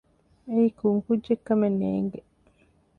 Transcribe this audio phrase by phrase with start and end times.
[0.47, 2.21] އެއީ ކޮން ކުއްޖެއްކަމެއް ނޭގެ